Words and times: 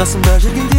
Tá 0.00 0.04
Tasımda 0.04 0.40
jürgen 0.40 0.69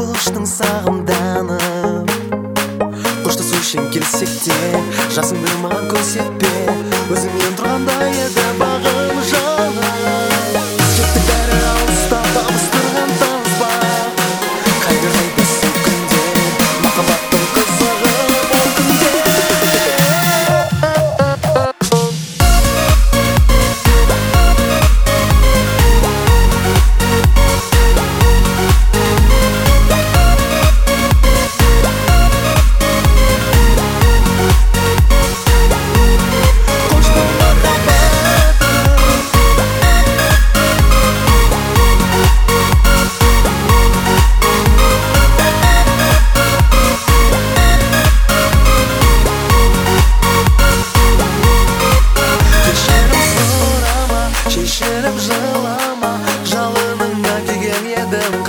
қобылыштың 0.00 0.46
сағымданып 0.48 2.12
ұштасу 3.28 3.58
үшін 3.58 3.90
келсек 3.92 4.32
те 4.46 4.56
жасыңды 5.12 5.58
маған 5.60 5.90
көрсетпе. 5.92 6.54
Өзіңмен 7.12 7.58
тұрғандай 7.60 8.08
еді 8.24 8.46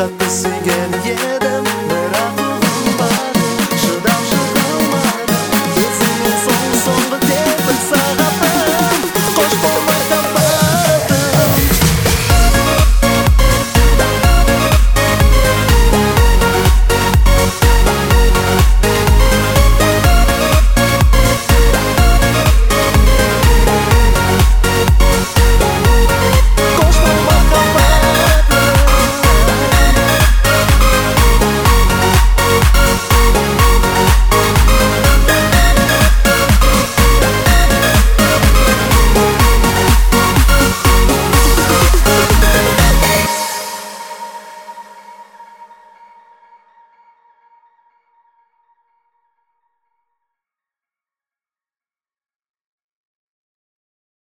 got 0.02 0.18
this 0.18 0.51